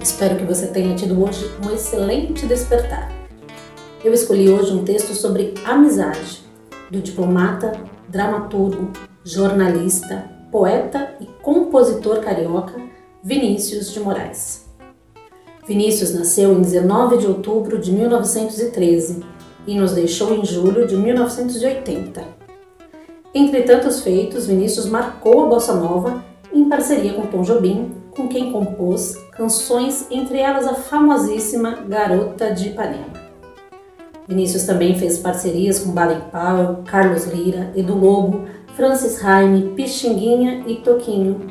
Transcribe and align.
Espero 0.00 0.36
que 0.36 0.44
você 0.44 0.68
tenha 0.68 0.94
tido 0.94 1.22
hoje 1.22 1.50
um 1.62 1.70
excelente 1.70 2.46
despertar. 2.46 3.12
Eu 4.02 4.10
escolhi 4.14 4.48
hoje 4.48 4.72
um 4.72 4.82
texto 4.82 5.12
sobre 5.14 5.52
amizade, 5.66 6.42
do 6.90 6.98
diplomata, 6.98 7.72
dramaturgo, 8.08 8.90
jornalista, 9.22 10.30
poeta 10.50 11.14
e 11.20 11.26
compositor 11.42 12.20
carioca 12.20 12.72
Vinícius 13.22 13.92
de 13.92 14.00
Moraes. 14.00 14.64
Vinícius 15.68 16.14
nasceu 16.14 16.54
em 16.54 16.62
19 16.62 17.18
de 17.18 17.26
outubro 17.26 17.78
de 17.78 17.92
1913 17.92 19.22
e 19.66 19.78
nos 19.78 19.92
deixou 19.92 20.34
em 20.34 20.42
julho 20.42 20.86
de 20.86 20.96
1980. 20.96 22.24
Entre 23.34 23.62
tantos 23.64 24.00
feitos, 24.00 24.46
Vinícius 24.46 24.86
marcou 24.86 25.44
a 25.44 25.48
bossa 25.48 25.74
nova 25.74 26.24
em 26.50 26.66
parceria 26.66 27.12
com 27.12 27.26
Tom 27.26 27.42
Jobim, 27.42 28.03
com 28.16 28.28
quem 28.28 28.52
compôs 28.52 29.16
canções, 29.32 30.06
entre 30.10 30.38
elas 30.38 30.66
a 30.66 30.74
famosíssima 30.74 31.82
Garota 31.88 32.52
de 32.52 32.68
Ipanema. 32.68 33.24
Vinícius 34.26 34.64
também 34.64 34.98
fez 34.98 35.18
parcerias 35.18 35.80
com 35.80 35.90
Baden 35.90 36.22
Powell, 36.30 36.82
Carlos 36.84 37.26
Lira, 37.26 37.70
Edu 37.76 37.94
Lobo, 37.94 38.44
Francis 38.74 39.20
Raime, 39.20 39.74
Pixinguinha 39.74 40.64
e 40.66 40.76
Toquinho. 40.76 41.46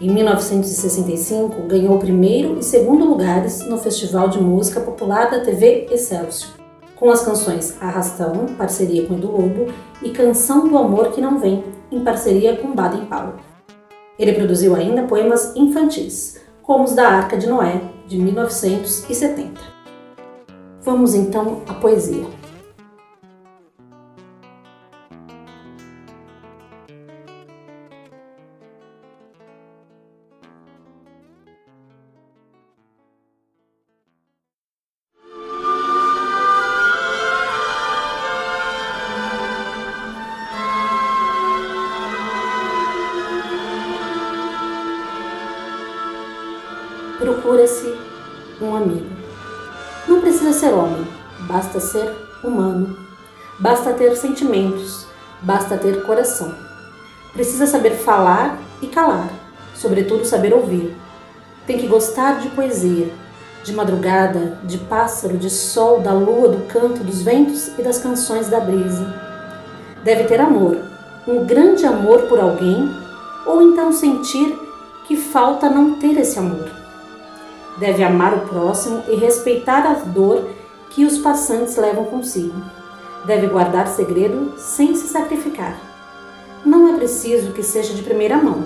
Em 0.00 0.10
1965, 0.10 1.62
ganhou 1.62 1.96
o 1.96 1.98
primeiro 1.98 2.58
e 2.58 2.62
segundo 2.62 3.04
lugares 3.04 3.66
no 3.66 3.78
Festival 3.78 4.28
de 4.28 4.40
Música 4.40 4.80
Popular 4.80 5.30
da 5.30 5.40
TV 5.40 5.88
Excelsior, 5.90 6.52
com 6.94 7.10
as 7.10 7.22
canções 7.22 7.76
Arrastão, 7.80 8.46
parceria 8.56 9.06
com 9.06 9.14
Edu 9.14 9.30
Lobo, 9.30 9.72
e 10.02 10.10
Canção 10.10 10.68
do 10.68 10.76
Amor 10.76 11.12
que 11.12 11.20
Não 11.20 11.38
Vem, 11.38 11.64
em 11.90 12.04
parceria 12.04 12.56
com 12.56 12.74
Baden 12.74 13.06
Powell. 13.06 13.45
Ele 14.18 14.32
produziu 14.32 14.74
ainda 14.74 15.02
poemas 15.02 15.54
infantis, 15.54 16.40
como 16.62 16.84
os 16.84 16.94
da 16.94 17.08
Arca 17.08 17.36
de 17.36 17.46
Noé, 17.46 17.80
de 18.06 18.18
1970. 18.18 19.60
Vamos 20.82 21.14
então 21.14 21.62
à 21.66 21.74
poesia. 21.74 22.24
Procura-se 47.46 47.94
um 48.60 48.74
amigo. 48.74 49.06
Não 50.08 50.20
precisa 50.20 50.52
ser 50.52 50.74
homem, 50.74 51.06
basta 51.42 51.78
ser 51.78 52.12
humano. 52.42 52.98
Basta 53.60 53.92
ter 53.92 54.16
sentimentos, 54.16 55.06
basta 55.42 55.78
ter 55.78 56.02
coração. 56.02 56.52
Precisa 57.32 57.64
saber 57.68 57.92
falar 57.92 58.58
e 58.82 58.88
calar, 58.88 59.30
sobretudo 59.76 60.24
saber 60.24 60.52
ouvir. 60.52 60.92
Tem 61.68 61.78
que 61.78 61.86
gostar 61.86 62.40
de 62.40 62.48
poesia, 62.48 63.12
de 63.62 63.72
madrugada, 63.72 64.58
de 64.64 64.78
pássaro, 64.78 65.38
de 65.38 65.48
sol, 65.48 66.00
da 66.00 66.12
lua, 66.12 66.48
do 66.48 66.66
canto, 66.66 67.04
dos 67.04 67.22
ventos 67.22 67.68
e 67.78 67.82
das 67.82 67.98
canções 67.98 68.48
da 68.48 68.58
brisa. 68.58 69.14
Deve 70.02 70.24
ter 70.24 70.40
amor, 70.40 70.78
um 71.28 71.44
grande 71.44 71.86
amor 71.86 72.22
por 72.22 72.40
alguém, 72.40 72.92
ou 73.46 73.62
então 73.62 73.92
sentir 73.92 74.52
que 75.06 75.16
falta 75.16 75.70
não 75.70 75.92
ter 76.00 76.18
esse 76.18 76.40
amor 76.40 76.85
deve 77.78 78.02
amar 78.02 78.34
o 78.34 78.48
próximo 78.48 79.02
e 79.08 79.16
respeitar 79.16 79.86
a 79.86 79.94
dor 79.94 80.48
que 80.90 81.04
os 81.04 81.18
passantes 81.18 81.76
levam 81.76 82.04
consigo. 82.04 82.54
Deve 83.24 83.48
guardar 83.48 83.88
segredo 83.88 84.54
sem 84.56 84.94
se 84.94 85.08
sacrificar. 85.08 85.78
Não 86.64 86.88
é 86.88 86.96
preciso 86.96 87.52
que 87.52 87.62
seja 87.62 87.92
de 87.94 88.02
primeira 88.02 88.36
mão, 88.36 88.64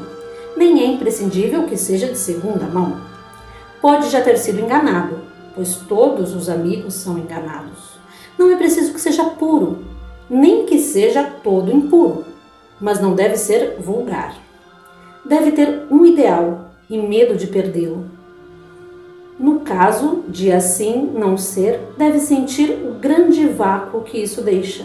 nem 0.57 0.83
é 0.83 0.87
imprescindível 0.87 1.65
que 1.65 1.77
seja 1.77 2.07
de 2.07 2.19
segunda 2.19 2.67
mão. 2.67 3.01
Pode 3.81 4.11
já 4.11 4.21
ter 4.21 4.37
sido 4.37 4.61
enganado, 4.61 5.19
pois 5.55 5.77
todos 5.77 6.35
os 6.35 6.49
amigos 6.49 6.95
são 6.95 7.19
enganados. 7.19 7.99
Não 8.39 8.51
é 8.51 8.57
preciso 8.57 8.93
que 8.93 9.01
seja 9.01 9.25
puro, 9.25 9.85
nem 10.29 10.67
que 10.67 10.79
seja 10.79 11.25
todo 11.25 11.73
impuro, 11.73 12.25
mas 12.81 13.01
não 13.01 13.15
deve 13.15 13.37
ser 13.37 13.77
vulgar. 13.81 14.37
Deve 15.25 15.53
ter 15.53 15.87
um 15.91 16.05
ideal 16.07 16.71
e 16.89 16.99
medo 16.99 17.37
de 17.37 17.47
perdê-lo 17.47 18.20
no 19.41 19.61
caso 19.61 20.23
de 20.29 20.53
assim 20.53 21.11
não 21.15 21.39
ser, 21.39 21.81
deve 21.97 22.21
sentir 22.21 22.73
o 22.73 22.99
grande 23.01 23.47
vácuo 23.49 24.03
que 24.03 24.19
isso 24.19 24.43
deixa. 24.43 24.85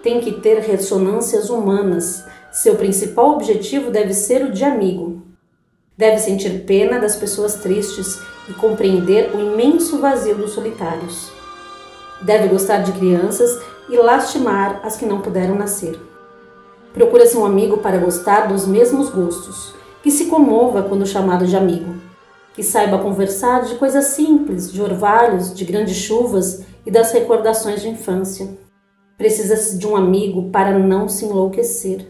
Tem 0.00 0.20
que 0.20 0.30
ter 0.30 0.60
ressonâncias 0.60 1.50
humanas. 1.50 2.24
Seu 2.52 2.76
principal 2.76 3.32
objetivo 3.32 3.90
deve 3.90 4.14
ser 4.14 4.44
o 4.44 4.52
de 4.52 4.62
amigo. 4.62 5.22
Deve 5.98 6.18
sentir 6.18 6.64
pena 6.64 7.00
das 7.00 7.16
pessoas 7.16 7.54
tristes 7.54 8.20
e 8.48 8.52
compreender 8.52 9.34
o 9.34 9.40
imenso 9.40 9.98
vazio 9.98 10.36
dos 10.36 10.52
solitários. 10.52 11.32
Deve 12.22 12.46
gostar 12.46 12.78
de 12.78 12.92
crianças 12.92 13.60
e 13.90 13.96
lastimar 13.96 14.82
as 14.84 14.96
que 14.96 15.04
não 15.04 15.20
puderam 15.20 15.56
nascer. 15.56 15.98
Procura-se 16.92 17.36
um 17.36 17.44
amigo 17.44 17.78
para 17.78 17.98
gostar 17.98 18.46
dos 18.46 18.68
mesmos 18.68 19.10
gostos, 19.10 19.74
que 20.00 20.12
se 20.12 20.26
comova 20.26 20.84
quando 20.84 21.04
chamado 21.04 21.44
de 21.44 21.56
amigo 21.56 22.13
que 22.54 22.62
saiba 22.62 22.98
conversar 22.98 23.64
de 23.64 23.74
coisas 23.74 24.06
simples, 24.06 24.72
de 24.72 24.80
orvalhos, 24.80 25.52
de 25.52 25.64
grandes 25.64 25.96
chuvas 25.96 26.62
e 26.86 26.90
das 26.90 27.12
recordações 27.12 27.82
de 27.82 27.88
infância. 27.88 28.48
Precisa-se 29.18 29.76
de 29.76 29.86
um 29.86 29.96
amigo 29.96 30.50
para 30.50 30.78
não 30.78 31.08
se 31.08 31.24
enlouquecer, 31.24 32.06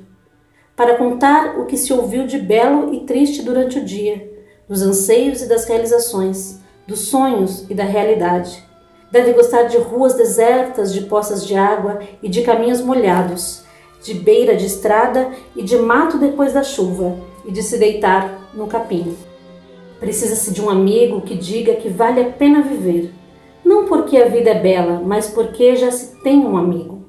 para 0.76 0.96
contar 0.96 1.58
o 1.58 1.64
que 1.64 1.78
se 1.78 1.92
ouviu 1.92 2.26
de 2.26 2.38
belo 2.38 2.92
e 2.92 3.00
triste 3.00 3.42
durante 3.42 3.78
o 3.78 3.84
dia, 3.84 4.30
dos 4.68 4.82
anseios 4.82 5.40
e 5.40 5.48
das 5.48 5.64
realizações, 5.64 6.60
dos 6.86 7.00
sonhos 7.00 7.64
e 7.70 7.74
da 7.74 7.84
realidade. 7.84 8.62
Deve 9.10 9.32
gostar 9.32 9.64
de 9.64 9.78
ruas 9.78 10.14
desertas, 10.14 10.92
de 10.92 11.02
poças 11.02 11.46
de 11.46 11.54
água 11.54 12.00
e 12.22 12.28
de 12.28 12.42
caminhos 12.42 12.82
molhados, 12.82 13.62
de 14.02 14.12
beira 14.12 14.54
de 14.54 14.66
estrada 14.66 15.30
e 15.56 15.62
de 15.62 15.76
mato 15.76 16.18
depois 16.18 16.52
da 16.52 16.62
chuva, 16.62 17.16
e 17.46 17.52
de 17.52 17.62
se 17.62 17.78
deitar 17.78 18.50
no 18.52 18.66
capim. 18.66 19.16
Precisa-se 20.04 20.52
de 20.52 20.60
um 20.60 20.68
amigo 20.68 21.22
que 21.22 21.34
diga 21.34 21.76
que 21.76 21.88
vale 21.88 22.20
a 22.20 22.28
pena 22.30 22.60
viver, 22.60 23.10
não 23.64 23.86
porque 23.86 24.18
a 24.18 24.28
vida 24.28 24.50
é 24.50 24.60
bela, 24.60 25.00
mas 25.02 25.28
porque 25.28 25.74
já 25.76 25.90
se 25.90 26.20
tem 26.20 26.40
um 26.40 26.58
amigo. 26.58 27.06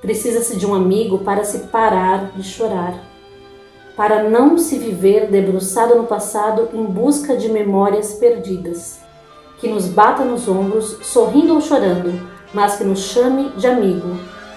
Precisa-se 0.00 0.56
de 0.56 0.64
um 0.64 0.74
amigo 0.74 1.18
para 1.18 1.44
se 1.44 1.58
parar 1.68 2.32
de 2.34 2.42
chorar, 2.42 2.94
para 3.94 4.30
não 4.30 4.56
se 4.56 4.78
viver 4.78 5.26
debruçado 5.30 5.94
no 5.94 6.04
passado 6.04 6.70
em 6.72 6.82
busca 6.82 7.36
de 7.36 7.50
memórias 7.50 8.14
perdidas, 8.14 9.02
que 9.60 9.68
nos 9.68 9.86
bata 9.86 10.24
nos 10.24 10.48
ombros, 10.48 11.00
sorrindo 11.02 11.52
ou 11.52 11.60
chorando, 11.60 12.18
mas 12.54 12.76
que 12.76 12.84
nos 12.84 13.00
chame 13.00 13.50
de 13.58 13.66
amigo, 13.66 14.08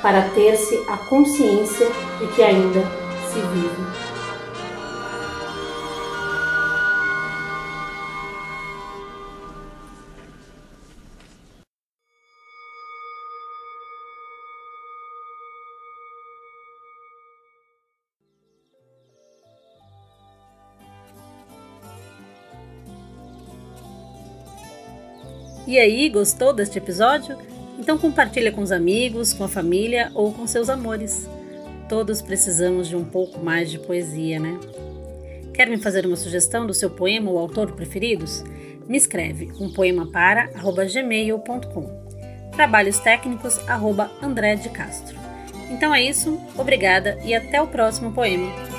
para 0.01 0.21
ter-se 0.29 0.81
a 0.87 0.95
consciência 1.09 1.87
de 2.19 2.27
que 2.27 2.41
ainda 2.41 2.79
se 3.27 3.39
vive. 3.41 4.14
E 25.67 25.79
aí, 25.79 26.09
gostou 26.09 26.53
deste 26.53 26.77
episódio? 26.77 27.37
Então 27.79 27.97
compartilha 27.97 28.51
com 28.51 28.61
os 28.61 28.71
amigos, 28.71 29.33
com 29.33 29.43
a 29.43 29.47
família 29.47 30.11
ou 30.13 30.31
com 30.31 30.45
seus 30.45 30.69
amores. 30.69 31.27
Todos 31.89 32.21
precisamos 32.21 32.87
de 32.87 32.95
um 32.95 33.03
pouco 33.03 33.39
mais 33.39 33.69
de 33.69 33.79
poesia, 33.79 34.39
né? 34.39 34.59
Quer 35.53 35.69
me 35.69 35.77
fazer 35.77 36.05
uma 36.05 36.15
sugestão 36.15 36.67
do 36.67 36.73
seu 36.73 36.89
poema 36.89 37.31
ou 37.31 37.39
autor 37.39 37.71
preferidos? 37.71 38.43
Me 38.87 38.97
escreve 38.97 39.51
um 39.59 39.71
poema 39.71 40.05
para 40.11 40.49
gmail.com. 40.93 42.05
Trabalhos 42.51 42.99
técnicos 42.99 43.59
André 44.21 44.55
de 44.55 44.69
Castro. 44.69 45.17
Então 45.71 45.93
é 45.93 46.03
isso, 46.03 46.39
obrigada 46.57 47.17
e 47.23 47.33
até 47.33 47.61
o 47.61 47.67
próximo 47.67 48.11
poema. 48.11 48.74